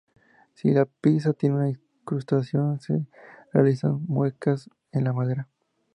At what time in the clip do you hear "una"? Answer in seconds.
1.57-1.69